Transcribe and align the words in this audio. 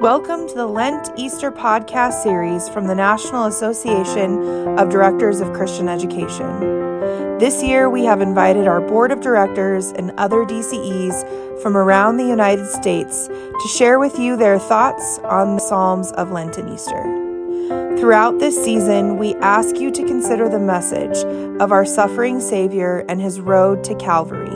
Welcome 0.00 0.46
to 0.48 0.54
the 0.54 0.66
Lent 0.66 1.08
Easter 1.16 1.50
podcast 1.50 2.22
series 2.22 2.68
from 2.68 2.86
the 2.86 2.94
National 2.94 3.46
Association 3.46 4.78
of 4.78 4.90
Directors 4.90 5.40
of 5.40 5.54
Christian 5.54 5.88
Education. 5.88 7.38
This 7.38 7.62
year, 7.62 7.88
we 7.88 8.04
have 8.04 8.20
invited 8.20 8.68
our 8.68 8.82
board 8.82 9.10
of 9.10 9.22
directors 9.22 9.92
and 9.92 10.12
other 10.18 10.44
DCEs 10.44 11.62
from 11.62 11.78
around 11.78 12.18
the 12.18 12.26
United 12.26 12.66
States 12.66 13.28
to 13.28 13.68
share 13.74 13.98
with 13.98 14.18
you 14.18 14.36
their 14.36 14.58
thoughts 14.58 15.18
on 15.24 15.54
the 15.54 15.62
Psalms 15.62 16.12
of 16.12 16.30
Lent 16.30 16.58
and 16.58 16.68
Easter. 16.74 17.96
Throughout 17.98 18.38
this 18.38 18.62
season, 18.62 19.16
we 19.16 19.34
ask 19.36 19.76
you 19.76 19.90
to 19.90 20.04
consider 20.04 20.50
the 20.50 20.60
message 20.60 21.16
of 21.58 21.72
our 21.72 21.86
suffering 21.86 22.40
Savior 22.40 23.02
and 23.08 23.18
his 23.18 23.40
road 23.40 23.82
to 23.84 23.94
Calvary. 23.94 24.55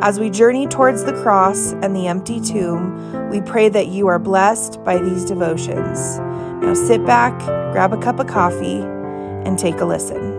As 0.00 0.20
we 0.20 0.30
journey 0.30 0.68
towards 0.68 1.02
the 1.02 1.12
cross 1.12 1.72
and 1.72 1.94
the 1.94 2.06
empty 2.06 2.40
tomb, 2.40 3.30
we 3.30 3.40
pray 3.40 3.68
that 3.68 3.88
you 3.88 4.06
are 4.06 4.20
blessed 4.20 4.82
by 4.84 4.96
these 4.96 5.24
devotions. 5.24 6.18
Now 6.62 6.74
sit 6.74 7.04
back, 7.04 7.36
grab 7.72 7.92
a 7.92 7.96
cup 7.96 8.20
of 8.20 8.28
coffee, 8.28 8.78
and 8.78 9.58
take 9.58 9.80
a 9.80 9.84
listen. 9.84 10.36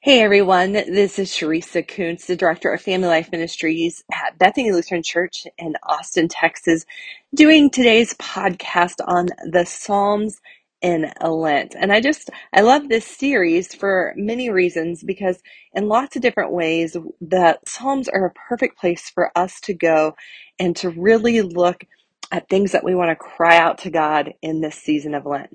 Hey 0.00 0.22
everyone, 0.22 0.72
this 0.72 1.18
is 1.18 1.30
Charessa 1.30 1.86
Koontz, 1.86 2.26
the 2.26 2.36
Director 2.36 2.70
of 2.70 2.80
Family 2.80 3.08
Life 3.08 3.30
Ministries 3.32 4.02
at 4.10 4.38
Bethany 4.38 4.72
Lutheran 4.72 5.02
Church 5.02 5.46
in 5.58 5.76
Austin, 5.82 6.28
Texas, 6.28 6.86
doing 7.34 7.68
today's 7.68 8.14
podcast 8.14 8.96
on 9.06 9.28
the 9.44 9.66
Psalms 9.66 10.40
in 10.84 11.12
Lent. 11.22 11.76
And 11.80 11.92
I 11.92 12.02
just, 12.02 12.30
I 12.54 12.62
love 12.62 12.90
this 12.90 13.06
series 13.06 13.74
for 13.74 14.14
many 14.16 14.50
reasons 14.50 15.04
because 15.04 15.42
in 15.74 15.88
lots 15.88 16.16
of 16.16 16.22
different 16.22 16.52
ways, 16.52 16.96
the 17.22 17.58
Psalms 17.66 18.08
are 18.10 18.26
a 18.26 18.34
perfect 18.50 18.78
place 18.78 19.10
for 19.10 19.32
us 19.36 19.60
to 19.62 19.74
go 19.74 20.14
and 20.60 20.76
to 20.78 20.90
really 20.90 21.42
look 21.42 21.84
at 22.32 22.50
things 22.50 22.72
that 22.74 22.84
we 22.84 22.94
want 22.96 23.10
to 23.10 23.16
cry 23.16 23.58
out 23.58 23.80
to 23.80 23.90
God 23.90 24.34
in 24.42 24.62
this 24.62 24.76
season 24.76 25.16
of 25.16 25.26
Lent. 25.26 25.50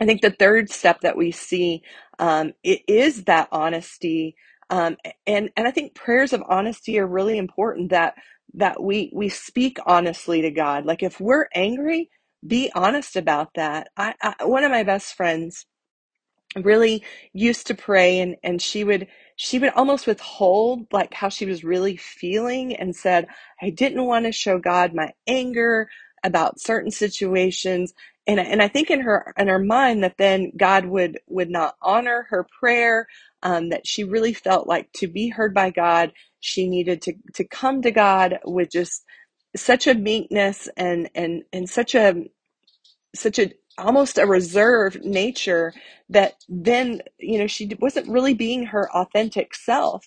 I 0.00 0.06
think 0.06 0.22
the 0.22 0.30
third 0.32 0.70
step 0.70 1.02
that 1.02 1.18
we 1.18 1.32
see 1.32 1.82
um, 2.20 2.54
it 2.64 2.82
is 2.88 3.24
that 3.26 3.48
honesty, 3.52 4.36
um, 4.70 4.98
and 5.26 5.50
and 5.56 5.68
I 5.68 5.72
think 5.72 5.96
prayers 5.96 6.34
of 6.34 6.44
honesty 6.48 7.00
are 7.00 7.08
really 7.08 7.38
important. 7.38 7.90
That 7.90 8.14
that 8.54 8.82
we 8.82 9.12
we 9.14 9.30
speak 9.30 9.78
honestly 9.86 10.42
to 10.42 10.52
God. 10.52 10.86
Like 10.86 11.04
if 11.04 11.20
we're 11.20 11.48
angry, 11.54 12.10
be 12.46 12.70
honest 12.74 13.16
about 13.16 13.54
that. 13.54 13.88
I, 13.96 14.14
I 14.22 14.44
one 14.44 14.64
of 14.64 14.70
my 14.70 14.84
best 14.84 15.14
friends 15.14 15.56
really 16.62 17.04
used 17.32 17.66
to 17.68 17.74
pray 17.74 18.20
and 18.20 18.36
and 18.42 18.62
she 18.62 18.84
would 18.84 19.08
she 19.36 19.58
would 19.58 19.70
almost 19.74 20.06
withhold 20.06 20.86
like 20.92 21.14
how 21.14 21.28
she 21.28 21.46
was 21.46 21.64
really 21.64 21.96
feeling 21.96 22.76
and 22.76 22.94
said 22.94 23.28
I 23.62 23.70
didn't 23.70 24.04
want 24.06 24.26
to 24.26 24.32
show 24.32 24.58
God 24.58 24.94
my 24.94 25.12
anger 25.26 25.88
about 26.24 26.60
certain 26.60 26.90
situations 26.92 27.94
and 28.26 28.40
and 28.40 28.62
I 28.62 28.68
think 28.68 28.90
in 28.90 29.00
her 29.02 29.34
in 29.38 29.48
her 29.48 29.58
mind 29.58 30.04
that 30.04 30.18
then 30.18 30.52
God 30.56 30.86
would 30.86 31.20
would 31.28 31.50
not 31.50 31.76
honor 31.82 32.26
her 32.30 32.46
prayer 32.60 33.08
um, 33.42 33.70
that 33.70 33.86
she 33.86 34.04
really 34.04 34.34
felt 34.34 34.68
like 34.68 34.90
to 34.94 35.08
be 35.08 35.28
heard 35.28 35.54
by 35.54 35.70
God 35.70 36.12
she 36.40 36.68
needed 36.68 37.02
to 37.02 37.14
to 37.34 37.44
come 37.44 37.82
to 37.82 37.90
God 37.90 38.38
with 38.44 38.70
just 38.70 39.04
such 39.60 39.86
a 39.86 39.94
meekness 39.94 40.68
and 40.76 41.10
and 41.14 41.44
and 41.52 41.70
such 41.70 41.94
a 41.94 42.14
such 43.14 43.38
a 43.40 43.52
almost 43.78 44.18
a 44.18 44.26
reserved 44.26 45.04
nature 45.04 45.72
that 46.10 46.34
then 46.48 47.02
you 47.18 47.38
know 47.38 47.48
she 47.48 47.70
wasn't 47.80 48.08
really 48.08 48.34
being 48.34 48.66
her 48.66 48.90
authentic 48.92 49.54
self. 49.54 50.06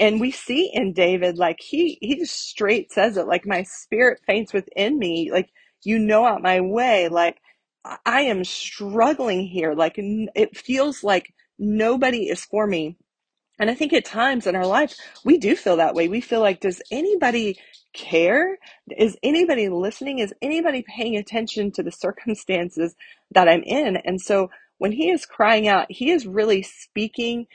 And 0.00 0.20
we 0.20 0.30
see 0.32 0.70
in 0.74 0.92
david 0.94 1.38
like 1.38 1.58
he 1.60 1.98
he 2.02 2.16
just 2.16 2.38
straight 2.48 2.92
says 2.92 3.16
it 3.18 3.28
like 3.28 3.46
my 3.46 3.64
spirit 3.64 4.20
faints 4.26 4.52
within 4.54 4.98
me. 4.98 5.30
Like 5.32 5.50
you 5.84 5.98
know 5.98 6.26
out 6.26 6.42
my 6.42 6.60
way. 6.60 7.08
Like 7.08 7.38
i 8.06 8.22
am 8.22 8.44
struggling 8.44 9.46
here. 9.46 9.74
Like 9.74 9.94
it 9.98 10.56
feels 10.56 11.04
like 11.04 11.34
nobody 11.58 12.28
is 12.30 12.44
for 12.46 12.66
me 12.66 12.98
and 13.62 13.70
I 13.70 13.74
think 13.76 13.94
at 13.94 14.04
times 14.04 14.48
in 14.48 14.56
our 14.56 14.66
life, 14.66 14.96
we 15.24 15.38
do 15.38 15.56
feel 15.56 15.76
that 15.78 15.94
way. 15.94 16.08
We 16.08 16.20
feel 16.20 16.40
like, 16.40 16.60
does 16.60 16.82
anybody 16.90 17.58
care? 17.94 18.58
Is 18.98 19.16
anybody 19.22 19.68
listening? 19.70 20.18
Is 20.18 20.34
anybody 20.42 20.84
paying 20.86 21.16
attention 21.16 21.72
to 21.72 21.84
the 21.84 21.92
circumstances 21.92 22.96
that 23.32 23.48
I'm 23.48 23.62
in? 23.62 23.98
And 23.98 24.20
so 24.20 24.50
when 24.78 24.92
he 24.92 25.10
is 25.10 25.26
crying 25.26 25.68
out, 25.68 25.86
he 25.90 26.10
is 26.10 26.26
really 26.26 26.62
speaking 26.62 27.46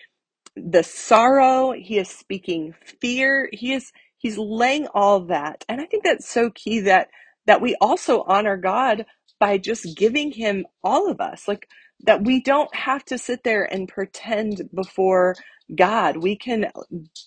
the 0.56 0.84
sorrow, 0.84 1.74
he 1.74 1.98
is 2.00 2.10
speaking 2.10 2.74
fear, 3.02 3.50
he 3.52 3.74
is 3.74 3.92
he's 4.18 4.38
laying 4.38 4.88
all 4.88 5.22
that. 5.22 5.66
And 5.70 5.82
I 5.82 5.86
think 5.86 6.06
that's 6.06 6.30
so 6.30 6.52
key 6.52 6.82
that 6.82 7.10
that 7.48 7.62
we 7.62 7.76
also 7.82 8.24
honor 8.24 8.58
God 8.58 9.06
by 9.40 9.58
just 9.58 9.98
giving 9.98 10.32
him 10.32 10.66
all 10.84 11.12
of 11.12 11.22
us. 11.22 11.48
Like 11.48 11.68
that 12.02 12.24
we 12.24 12.42
don't 12.42 12.74
have 12.76 13.04
to 13.06 13.18
sit 13.18 13.44
there 13.44 13.66
and 13.66 13.88
pretend 13.90 14.70
before 14.74 15.36
God. 15.76 16.18
We 16.18 16.38
can 16.38 16.72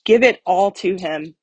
give 0.05 0.23
it 0.23 0.41
all 0.47 0.71
to 0.73 0.97
him 0.97 1.35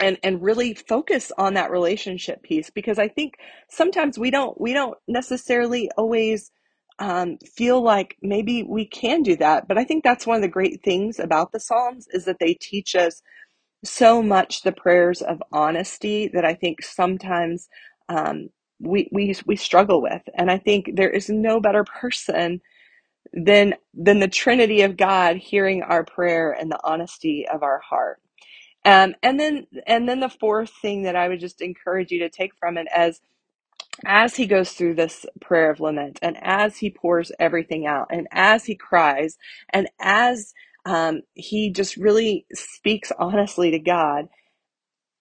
and 0.00 0.18
and 0.22 0.42
really 0.42 0.74
focus 0.74 1.32
on 1.38 1.54
that 1.54 1.70
relationship 1.70 2.42
piece 2.42 2.70
because 2.70 2.98
I 2.98 3.08
think 3.08 3.34
sometimes 3.70 4.18
we 4.18 4.30
don't 4.30 4.60
we 4.60 4.72
don't 4.72 4.96
necessarily 5.08 5.90
always 5.96 6.50
um, 6.98 7.38
feel 7.56 7.82
like 7.82 8.16
maybe 8.22 8.62
we 8.62 8.86
can 8.86 9.22
do 9.22 9.36
that. 9.36 9.68
But 9.68 9.78
I 9.78 9.84
think 9.84 10.04
that's 10.04 10.26
one 10.26 10.36
of 10.36 10.42
the 10.42 10.48
great 10.48 10.82
things 10.82 11.18
about 11.18 11.52
the 11.52 11.60
Psalms 11.60 12.06
is 12.12 12.24
that 12.24 12.38
they 12.40 12.54
teach 12.54 12.94
us 12.96 13.22
so 13.84 14.22
much 14.22 14.62
the 14.62 14.72
prayers 14.72 15.22
of 15.22 15.42
honesty 15.52 16.30
that 16.34 16.44
I 16.44 16.54
think 16.54 16.82
sometimes 16.82 17.68
um, 18.08 18.50
we, 18.82 19.08
we 19.12 19.36
we 19.46 19.56
struggle 19.56 20.02
with. 20.02 20.22
And 20.36 20.50
I 20.50 20.58
think 20.58 20.92
there 20.96 21.10
is 21.10 21.30
no 21.30 21.60
better 21.60 21.84
person 21.84 22.62
than 23.32 23.74
than 23.94 24.20
the 24.20 24.28
Trinity 24.28 24.82
of 24.82 24.96
God 24.96 25.36
hearing 25.36 25.82
our 25.82 26.04
prayer 26.04 26.52
and 26.52 26.70
the 26.70 26.80
honesty 26.84 27.46
of 27.52 27.62
our 27.62 27.80
heart. 27.80 28.20
Um, 28.84 29.14
and 29.22 29.40
then 29.40 29.66
and 29.86 30.08
then 30.08 30.20
the 30.20 30.30
fourth 30.30 30.70
thing 30.82 31.04
that 31.04 31.16
I 31.16 31.28
would 31.28 31.40
just 31.40 31.62
encourage 31.62 32.12
you 32.12 32.20
to 32.20 32.30
take 32.30 32.54
from 32.56 32.78
it 32.78 32.88
as 32.94 33.20
as 34.06 34.36
he 34.36 34.46
goes 34.46 34.72
through 34.72 34.94
this 34.96 35.26
prayer 35.40 35.70
of 35.70 35.80
lament 35.80 36.18
and 36.22 36.36
as 36.42 36.78
he 36.78 36.90
pours 36.90 37.32
everything 37.40 37.86
out 37.86 38.08
and 38.10 38.28
as 38.32 38.64
he 38.66 38.76
cries 38.76 39.38
and 39.70 39.88
as 40.00 40.54
um, 40.86 41.22
he 41.34 41.70
just 41.70 41.96
really 41.96 42.46
speaks 42.54 43.12
honestly 43.18 43.70
to 43.72 43.78
God, 43.78 44.28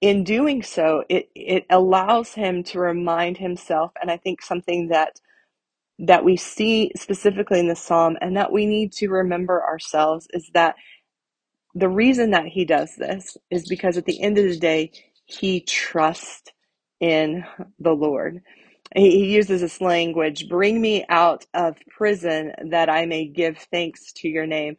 in 0.02 0.24
doing 0.26 0.64
so, 0.64 1.04
it, 1.10 1.30
it 1.36 1.66
allows 1.70 2.34
him 2.34 2.64
to 2.66 2.80
remind 2.80 3.38
himself, 3.38 3.92
and 4.02 4.12
I 4.12 4.18
think 4.18 4.42
something 4.44 4.90
that 4.90 5.20
that 6.00 6.26
we 6.26 6.38
see 6.38 6.92
specifically 6.98 7.60
in 7.60 7.68
the 7.70 7.76
psalm 7.76 8.18
and 8.22 8.38
that 8.38 8.52
we 8.52 8.66
need 8.66 8.92
to 8.92 9.10
remember 9.10 9.64
ourselves 9.64 10.28
is 10.34 10.50
that 10.54 10.76
the 11.76 11.90
reason 11.90 12.32
that 12.32 12.48
he 12.48 12.66
does 12.66 12.96
this 12.98 13.38
is 13.50 13.68
because 13.70 13.98
at 13.98 14.06
the 14.06 14.22
end 14.22 14.38
of 14.38 14.46
the 14.46 14.58
day, 14.58 14.92
he 15.26 15.62
trusts 15.62 16.52
in 17.00 17.46
the 17.80 17.94
Lord. 17.94 18.42
He, 18.96 19.20
uses 19.34 19.62
this 19.62 19.82
language 19.82 20.50
bring 20.50 20.82
me 20.82 21.06
out 21.10 21.46
of 21.54 21.78
prison 21.98 22.54
that 22.72 22.90
I 22.90 23.06
may 23.06 23.26
give 23.28 23.58
thanks 23.72 24.12
to 24.18 24.28
your 24.28 24.46
name. 24.48 24.78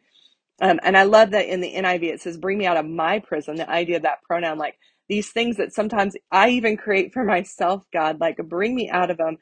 Um, 0.61 0.79
and 0.83 0.97
I 0.97 1.03
love 1.03 1.31
that 1.31 1.47
in 1.47 1.61
the 1.61 1.73
NIV 1.73 2.03
it 2.03 2.21
says, 2.21 2.37
bring 2.37 2.57
me 2.59 2.67
out 2.67 2.77
of 2.77 2.85
my 2.87 3.19
prison, 3.19 3.57
the 3.57 3.69
idea 3.69 3.97
of 3.97 4.03
that 4.03 4.23
pronoun, 4.23 4.57
like 4.57 4.77
these 5.09 5.31
things 5.31 5.57
that 5.57 5.73
sometimes 5.73 6.15
I 6.31 6.49
even 6.51 6.77
create 6.77 7.13
for 7.13 7.23
myself, 7.25 7.85
God, 7.93 8.19
like 8.21 8.37
bring 8.37 8.75
me 8.75 8.89
out 8.89 9.11
of 9.11 9.17
them 9.17 9.35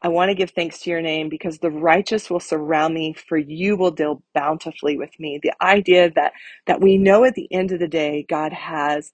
I 0.00 0.08
want 0.08 0.28
to 0.28 0.34
give 0.34 0.50
thanks 0.50 0.78
to 0.80 0.90
your 0.90 1.02
name 1.02 1.28
because 1.28 1.58
the 1.58 1.70
righteous 1.70 2.30
will 2.30 2.38
surround 2.40 2.94
me 2.94 3.14
for 3.14 3.36
you 3.36 3.76
will 3.76 3.90
deal 3.90 4.22
bountifully 4.32 4.96
with 4.96 5.10
me. 5.18 5.40
The 5.42 5.52
idea 5.60 6.10
that 6.14 6.32
that 6.66 6.80
we 6.80 6.98
know 6.98 7.24
at 7.24 7.34
the 7.34 7.52
end 7.52 7.72
of 7.72 7.80
the 7.80 7.88
day 7.88 8.24
God 8.28 8.52
has 8.52 9.12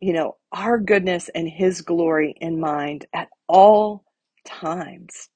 you 0.00 0.12
know 0.14 0.36
our 0.52 0.78
goodness 0.78 1.30
and 1.30 1.48
his 1.48 1.82
glory 1.82 2.34
in 2.40 2.60
mind 2.60 3.06
at 3.14 3.28
all 3.48 4.04
times. 4.46 5.28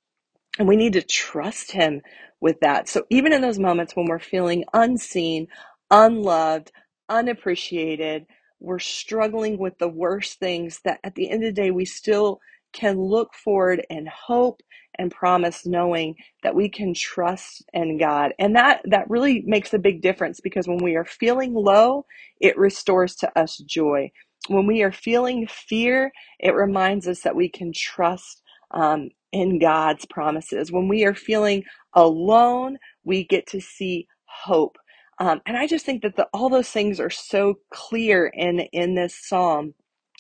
And 0.59 0.69
we 0.69 0.77
need 0.77 0.95
to 0.95 1.03
trust 1.03 1.73
him 1.73 2.03
with 2.41 2.61
that. 2.61 2.89
So 2.89 3.05
even 3.11 3.33
in 3.33 3.43
those 3.43 3.59
moments 3.61 3.97
when 3.97 4.07
we're 4.07 4.19
feeling 4.21 4.65
unseen, 4.75 5.49
unloved, 5.91 6.73
unappreciated, 7.09 8.27
we're 8.61 8.79
struggling 8.81 9.59
with 9.59 9.79
the 9.79 9.89
worst 9.89 10.39
things 10.39 10.81
that 10.85 11.01
at 11.05 11.15
the 11.17 11.31
end 11.31 11.45
of 11.45 11.55
the 11.55 11.63
day 11.63 11.71
we 11.73 11.87
still 11.87 12.41
can 12.73 13.01
look 13.01 13.35
forward 13.35 13.85
and 13.91 14.09
hope 14.09 14.63
and 14.99 15.11
promise 15.13 15.67
knowing 15.67 16.17
that 16.43 16.55
we 16.55 16.69
can 16.69 16.95
trust 16.95 17.65
in 17.75 17.99
God. 17.99 18.33
And 18.39 18.57
that 18.57 18.83
that 18.87 19.11
really 19.11 19.43
makes 19.47 19.75
a 19.75 19.79
big 19.79 20.03
difference 20.03 20.41
because 20.41 20.69
when 20.69 20.83
we 20.83 20.97
are 20.97 21.05
feeling 21.07 21.55
low, 21.55 22.07
it 22.41 22.59
restores 22.59 23.17
to 23.17 23.39
us 23.39 23.59
joy. 23.59 24.11
When 24.49 24.67
we 24.67 24.83
are 24.83 24.93
feeling 24.93 25.49
fear, 25.49 26.13
it 26.41 26.55
reminds 26.55 27.09
us 27.09 27.23
that 27.23 27.37
we 27.37 27.49
can 27.49 27.73
trust 27.75 28.43
um, 28.73 29.11
in 29.33 29.59
God's 29.59 30.07
promises. 30.07 30.73
When 30.73 30.89
we 30.89 31.05
are 31.05 31.15
feeling 31.15 31.65
alone, 31.95 32.79
we 33.05 33.25
get 33.25 33.47
to 33.49 33.61
see 33.61 34.07
hope. 34.27 34.77
Um, 35.21 35.43
and 35.47 35.57
I 35.57 35.67
just 35.67 35.87
think 35.87 36.03
that 36.03 36.17
the, 36.17 36.29
all 36.35 36.49
those 36.49 36.71
things 36.71 36.99
are 36.99 37.11
so 37.11 37.59
clear 37.71 38.27
in 38.27 38.61
in 38.73 38.97
this 38.97 39.15
psalm 39.15 39.75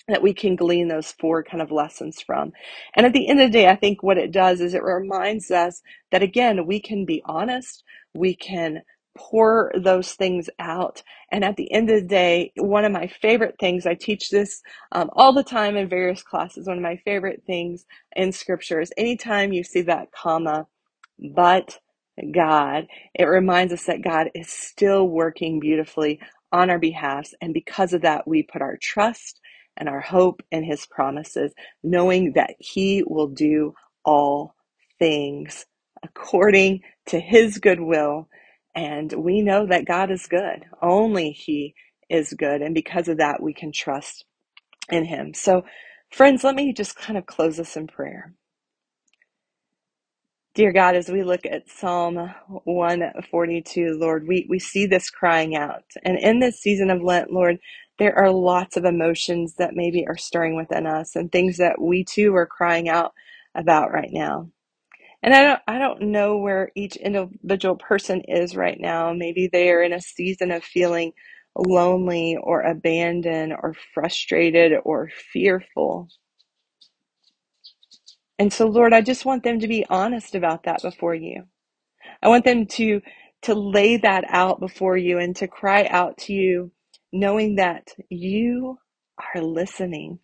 that 0.08 0.23
we 0.23 0.35
can 0.35 0.56
glean 0.56 0.88
those 0.88 1.12
four 1.12 1.43
kind 1.43 1.62
of 1.62 1.73
lessons 1.73 2.20
from. 2.20 2.52
And 2.97 3.06
at 3.06 3.12
the 3.12 3.29
end 3.29 3.41
of 3.41 3.49
the 3.50 3.58
day, 3.58 3.69
I 3.69 3.76
think 3.76 4.02
what 4.02 4.19
it 4.19 4.32
does 4.32 4.61
is 4.61 4.75
it 4.75 4.82
reminds 4.82 5.50
us 5.50 5.82
that 6.12 6.23
again, 6.23 6.67
we 6.67 6.81
can 6.81 7.06
be 7.06 7.23
honest, 7.26 7.85
we 8.14 8.35
can 8.35 8.82
pour 9.17 9.73
those 9.79 10.12
things 10.12 10.50
out. 10.58 11.02
And 11.32 11.44
at 11.44 11.56
the 11.56 11.73
end 11.73 11.91
of 11.91 12.02
the 12.02 12.06
day, 12.06 12.52
one 12.56 12.85
of 12.85 12.93
my 12.93 13.06
favorite 13.06 13.56
things, 13.61 13.87
I 13.87 13.94
teach 13.94 14.31
this 14.31 14.62
um, 14.93 15.11
all 15.14 15.32
the 15.32 15.44
time 15.44 15.76
in 15.76 15.88
various 15.88 16.23
classes, 16.23 16.67
one 16.67 16.76
of 16.76 16.82
my 16.82 16.97
favorite 17.05 17.43
things 17.47 17.87
in 18.17 18.32
scripture 18.32 18.81
is 18.81 18.93
anytime 18.97 19.52
you 19.52 19.64
see 19.64 19.82
that 19.82 20.12
comma, 20.12 20.67
but 21.35 21.79
God, 22.34 22.87
it 23.14 23.25
reminds 23.25 23.72
us 23.72 23.84
that 23.87 24.02
God 24.05 24.31
is 24.34 24.50
still 24.50 25.08
working 25.08 25.61
beautifully 25.61 26.20
on 26.52 26.70
our 26.70 26.78
behalf. 26.78 27.31
And 27.40 27.55
because 27.55 27.93
of 27.93 28.02
that, 28.02 28.28
we 28.28 28.43
put 28.44 28.62
our 28.62 28.78
trust 28.82 29.40
and 29.76 29.88
our 29.88 30.00
hope 30.00 30.43
in 30.50 30.64
his 30.64 30.87
promises, 30.87 31.52
knowing 31.82 32.32
that 32.34 32.55
he 32.58 33.05
will 33.06 33.28
do 33.28 33.75
all 34.05 34.55
things 34.99 35.67
according 36.02 36.81
to 37.06 37.20
his 37.20 37.58
good 37.58 37.81
will. 37.81 38.28
And 38.75 39.12
we 39.12 39.43
know 39.43 39.66
that 39.66 39.87
God 39.87 40.11
is 40.11 40.26
good. 40.26 40.64
Only 40.82 41.32
he 41.32 41.75
is 42.11 42.34
good. 42.34 42.62
And 42.62 42.75
because 42.75 43.08
of 43.08 43.19
that, 43.19 43.43
we 43.43 43.55
can 43.55 43.73
trust 43.73 44.25
in 44.90 45.05
him. 45.05 45.34
So, 45.34 45.64
friends, 46.11 46.44
let 46.44 46.55
me 46.55 46.73
just 46.73 46.96
kind 46.96 47.19
of 47.19 47.26
close 47.26 47.56
this 47.58 47.76
in 47.76 47.87
prayer. 47.87 48.34
Dear 50.61 50.75
God, 50.75 50.95
as 50.95 51.09
we 51.09 51.23
look 51.23 51.47
at 51.47 51.71
Psalm 51.71 52.17
142, 52.65 53.97
Lord, 53.99 54.29
we, 54.29 54.47
we 54.51 54.59
see 54.59 54.85
this 54.85 55.09
crying 55.09 55.57
out. 55.57 55.85
And 56.05 56.19
in 56.19 56.41
this 56.41 56.61
season 56.61 56.91
of 56.91 57.01
Lent, 57.03 57.33
Lord, 57.33 57.61
there 57.99 58.15
are 58.19 58.31
lots 58.31 58.77
of 58.77 58.85
emotions 58.85 59.55
that 59.57 59.71
maybe 59.73 60.07
are 60.07 60.19
stirring 60.19 60.57
within 60.59 60.87
us 60.87 61.17
and 61.17 61.33
things 61.33 61.57
that 61.57 61.81
we 61.81 62.05
too 62.05 62.35
are 62.35 62.45
crying 62.45 62.91
out 62.91 63.15
about 63.55 63.91
right 63.91 64.11
now. 64.12 64.51
And 65.23 65.35
I 65.35 65.43
don't 65.43 65.61
I 65.69 65.79
don't 65.79 66.03
know 66.03 66.39
where 66.39 66.71
each 66.77 66.97
individual 66.97 67.77
person 67.77 68.23
is 68.29 68.57
right 68.57 68.79
now. 68.81 69.15
Maybe 69.15 69.49
they 69.53 69.71
are 69.71 69.83
in 69.83 69.95
a 69.95 70.03
season 70.03 70.53
of 70.53 70.65
feeling 70.65 71.12
lonely 71.57 72.39
or 72.43 72.62
abandoned 72.62 73.55
or 73.55 73.75
frustrated 73.95 74.75
or 74.85 75.11
fearful. 75.33 76.09
And 78.40 78.54
so, 78.54 78.66
Lord, 78.66 78.94
I 78.94 79.02
just 79.02 79.26
want 79.26 79.44
them 79.44 79.60
to 79.60 79.69
be 79.69 79.87
honest 79.90 80.34
about 80.34 80.64
that 80.64 80.81
before 80.82 81.14
you. 81.14 81.44
I 82.22 82.28
want 82.28 82.46
them 82.46 82.66
to 82.66 83.02
to 83.42 83.54
lay 83.54 83.98
that 83.98 84.25
out 84.28 84.60
before 84.60 84.96
you 84.96 85.19
and 85.19 85.37
to 85.37 85.48
cry 85.48 85.87
out 85.90 86.19
to 86.19 86.32
you, 86.32 86.72
knowing 87.12 87.56
that 87.56 87.88
you 88.08 88.78
are 89.34 89.42
listening. 89.42 90.20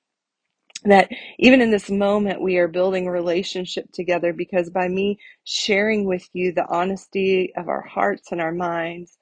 That 0.85 1.11
even 1.39 1.61
in 1.61 1.71
this 1.71 1.91
moment, 1.91 2.41
we 2.41 2.57
are 2.57 2.69
building 2.69 3.07
relationship 3.07 3.93
together 3.93 4.33
because 4.33 4.71
by 4.71 4.89
me 4.89 5.19
sharing 5.45 6.07
with 6.07 6.27
you 6.33 6.53
the 6.53 6.67
honesty 6.69 7.53
of 7.55 7.69
our 7.69 7.83
hearts 7.83 8.33
and 8.33 8.41
our 8.41 8.53
minds, 8.53 9.19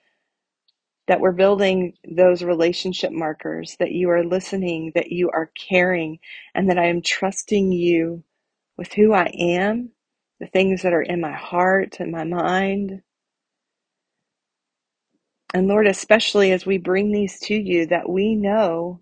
that 1.09 1.21
we're 1.21 1.33
building 1.33 1.95
those 2.09 2.45
relationship 2.45 3.13
markers, 3.13 3.77
that 3.81 3.93
you 3.93 4.11
are 4.11 4.25
listening, 4.25 4.93
that 4.95 5.13
you 5.13 5.31
are 5.31 5.51
caring, 5.69 6.21
and 6.55 6.71
that 6.71 6.79
I 6.79 6.87
am 6.87 7.03
trusting 7.03 7.73
you 7.73 8.23
with 8.79 8.93
who 8.95 9.15
I 9.15 9.27
am, 9.39 9.91
the 10.41 10.49
things 10.49 10.83
that 10.83 10.95
are 10.95 11.03
in 11.03 11.21
my 11.21 11.33
heart 11.35 11.99
and 12.01 12.13
my 12.13 12.25
mind. 12.25 13.03
And 15.55 15.69
Lord, 15.69 15.87
especially 15.89 16.53
as 16.53 16.67
we 16.67 16.79
bring 16.79 17.13
these 17.13 17.41
to 17.43 17.55
you, 17.55 17.87
that 17.89 18.09
we 18.09 18.37
know 18.37 19.01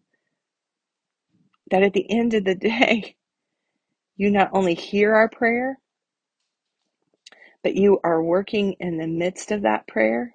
that 1.70 1.82
at 1.84 1.94
the 1.94 2.06
end 2.10 2.34
of 2.34 2.44
the 2.44 2.54
day, 2.56 3.16
you 4.16 4.30
not 4.30 4.50
only 4.52 4.74
hear 4.74 5.14
our 5.14 5.28
prayer, 5.30 5.78
but 7.64 7.76
you 7.76 8.00
are 8.04 8.22
working 8.22 8.74
in 8.80 8.98
the 8.98 9.08
midst 9.08 9.52
of 9.52 9.62
that 9.62 9.86
prayer. 9.88 10.34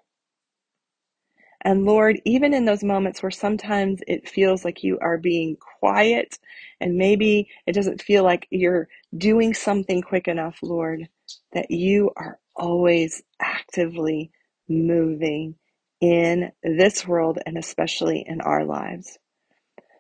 And 1.67 1.85
Lord, 1.85 2.21
even 2.25 2.55
in 2.55 2.65
those 2.65 2.85
moments 2.85 3.23
where 3.23 3.31
sometimes 3.31 4.01
it 4.07 4.29
feels 4.29 4.65
like 4.65 4.83
you 4.85 4.99
are 5.01 5.19
being 5.19 5.57
quiet 5.81 6.39
and 6.81 6.97
maybe 6.97 7.49
it 7.67 7.73
doesn't 7.73 8.01
feel 8.01 8.23
like 8.23 8.47
you're 8.51 8.89
doing 9.17 9.53
something 9.53 10.01
quick 10.01 10.29
enough, 10.29 10.59
Lord, 10.63 11.09
that 11.53 11.71
you 11.71 12.11
are 12.17 12.39
always 12.55 13.23
actively 13.41 14.31
moving 14.69 15.57
in 16.01 16.53
this 16.63 17.07
world 17.07 17.39
and 17.45 17.59
especially 17.59 18.25
in 18.27 18.41
our 18.41 18.65
lives. 18.65 19.19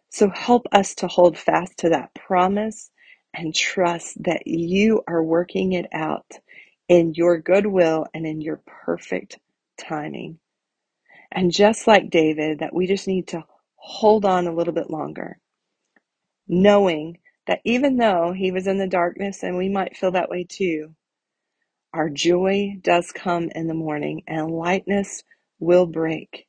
So 0.09 0.29
help 0.31 0.67
us 0.71 0.95
to 0.97 1.09
hold 1.09 1.37
fast 1.37 1.79
to 1.79 1.89
that 1.91 2.15
promise 2.15 2.91
and 3.35 3.55
trust 3.55 4.23
that 4.23 4.47
you 4.47 5.03
are 5.07 5.23
working 5.23 5.73
it 5.73 5.87
out 5.93 6.31
in 6.89 7.13
your 7.15 7.39
goodwill 7.39 8.07
and 8.15 8.27
in 8.27 8.41
your 8.41 8.61
perfect 8.65 9.39
timing. 9.79 10.39
And 11.37 11.53
just 11.53 11.87
like 11.87 12.11
David, 12.11 12.59
that 12.61 12.75
we 12.75 12.87
just 12.87 13.07
need 13.07 13.29
to 13.29 13.45
hold 13.77 14.25
on 14.25 14.47
a 14.47 14.55
little 14.55 14.75
bit 14.75 14.91
longer, 14.91 15.39
knowing 16.47 17.19
that 17.47 17.61
even 17.65 17.97
though 17.97 18.33
he 18.33 18.51
was 18.51 18.67
in 18.67 18.79
the 18.79 18.87
darkness 18.87 19.43
and 19.43 19.57
we 19.57 19.69
might 19.69 19.97
feel 19.97 20.11
that 20.11 20.29
way 20.29 20.45
too, 20.49 20.95
our 21.93 22.09
joy 22.09 22.77
does 22.81 23.11
come 23.11 23.49
in 23.55 23.67
the 23.67 23.73
morning 23.75 24.23
and 24.27 24.51
lightness 24.51 25.23
will 25.59 25.87
break. 25.87 26.47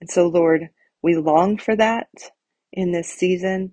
And 0.00 0.10
so, 0.10 0.28
Lord, 0.28 0.70
we 1.02 1.16
long 1.16 1.58
for 1.58 1.76
that 1.76 2.08
in 2.72 2.92
this 2.92 3.08
season. 3.10 3.72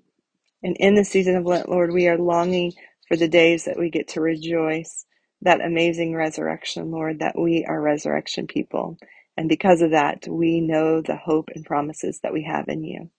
And 0.64 0.78
in 0.80 0.96
the 0.96 1.06
season 1.06 1.36
of 1.38 1.46
Lent, 1.46 1.70
Lord, 1.70 1.94
we 1.94 2.08
are 2.08 2.18
longing 2.18 2.74
for 3.08 3.18
the 3.18 3.28
days 3.30 3.66
that 3.66 3.80
we 3.80 3.90
get 3.90 4.10
to 4.10 4.22
rejoice 4.22 5.06
that 5.42 5.62
amazing 5.62 6.16
resurrection, 6.16 6.92
Lord, 6.92 7.20
that 7.20 7.40
we 7.40 7.66
are 7.68 7.82
resurrection 7.82 8.48
people. 8.48 8.98
And 9.38 9.50
because 9.50 9.82
of 9.82 9.92
that, 9.92 10.28
we 10.28 10.62
know 10.62 11.02
the 11.02 11.18
hope 11.18 11.50
and 11.54 11.66
promises 11.66 12.20
that 12.24 12.34
we 12.34 12.44
have 12.44 12.68
in 12.68 12.84
you. 12.84 13.10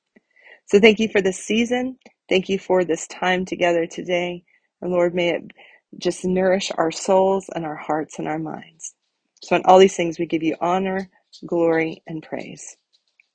So 0.66 0.80
thank 0.80 0.98
you 0.98 1.08
for 1.08 1.20
this 1.20 1.38
season. 1.38 1.98
Thank 2.28 2.48
you 2.48 2.58
for 2.58 2.84
this 2.84 3.06
time 3.06 3.44
together 3.44 3.86
today. 3.86 4.44
And 4.80 4.90
Lord, 4.90 5.14
may 5.14 5.30
it 5.30 5.52
just 5.98 6.24
nourish 6.24 6.70
our 6.76 6.90
souls 6.90 7.48
and 7.54 7.64
our 7.64 7.76
hearts 7.76 8.18
and 8.18 8.26
our 8.26 8.38
minds. 8.38 8.94
So 9.42 9.56
in 9.56 9.62
all 9.64 9.78
these 9.78 9.96
things, 9.96 10.18
we 10.18 10.26
give 10.26 10.42
you 10.42 10.56
honor, 10.60 11.08
glory, 11.46 12.02
and 12.06 12.22
praise. 12.22 12.76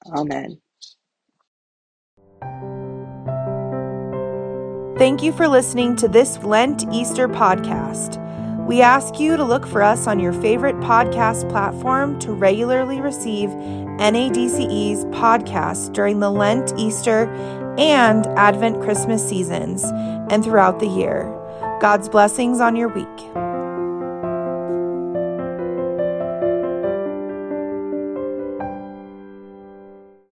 Amen. 0.07 0.59
Thank 4.97 5.23
you 5.23 5.31
for 5.31 5.47
listening 5.47 5.95
to 5.97 6.07
this 6.07 6.37
Lent 6.43 6.83
Easter 6.91 7.27
podcast. 7.27 8.30
We 8.67 8.81
ask 8.81 9.19
you 9.19 9.35
to 9.35 9.43
look 9.43 9.67
for 9.67 9.81
us 9.81 10.07
on 10.07 10.19
your 10.19 10.33
favorite 10.33 10.75
podcast 10.77 11.49
platform 11.49 12.19
to 12.19 12.31
regularly 12.31 13.01
receive 13.01 13.49
NADCE's 13.49 15.05
podcasts 15.05 15.91
during 15.91 16.19
the 16.19 16.31
Lent, 16.31 16.73
Easter, 16.77 17.29
and 17.77 18.25
Advent 18.37 18.81
Christmas 18.81 19.27
seasons 19.27 19.83
and 20.31 20.43
throughout 20.43 20.79
the 20.79 20.87
year. 20.87 21.23
God's 21.81 22.07
blessings 22.07 22.59
on 22.59 22.75
your 22.75 22.87
week. 22.87 23.40